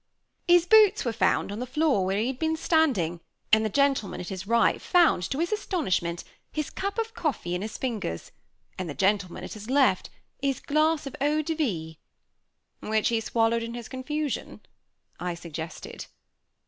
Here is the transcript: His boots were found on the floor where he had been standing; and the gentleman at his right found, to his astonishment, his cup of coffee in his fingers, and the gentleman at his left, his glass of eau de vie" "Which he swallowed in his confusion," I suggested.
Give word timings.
His 0.47 0.65
boots 0.65 1.05
were 1.05 1.13
found 1.13 1.51
on 1.51 1.59
the 1.59 1.67
floor 1.67 2.03
where 2.03 2.17
he 2.17 2.25
had 2.25 2.39
been 2.39 2.55
standing; 2.55 3.19
and 3.53 3.63
the 3.63 3.69
gentleman 3.69 4.19
at 4.19 4.29
his 4.29 4.47
right 4.47 4.81
found, 4.81 5.21
to 5.29 5.37
his 5.37 5.51
astonishment, 5.51 6.23
his 6.51 6.71
cup 6.71 6.97
of 6.97 7.13
coffee 7.13 7.53
in 7.53 7.61
his 7.61 7.77
fingers, 7.77 8.31
and 8.79 8.89
the 8.89 8.95
gentleman 8.95 9.43
at 9.43 9.53
his 9.53 9.69
left, 9.69 10.09
his 10.41 10.59
glass 10.59 11.05
of 11.05 11.15
eau 11.21 11.43
de 11.43 11.53
vie" 12.81 12.89
"Which 12.89 13.09
he 13.09 13.19
swallowed 13.21 13.61
in 13.61 13.75
his 13.75 13.87
confusion," 13.87 14.61
I 15.19 15.35
suggested. 15.35 16.07